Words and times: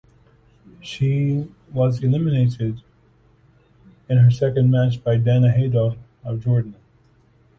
She 0.81 1.47
was 1.71 2.01
eliminated 2.03 2.81
in 4.09 4.17
her 4.17 4.31
second 4.31 4.71
match 4.71 5.03
by 5.03 5.17
Dana 5.17 5.49
Haidar 5.51 5.95
of 6.23 6.43
Jordan. 6.43 6.73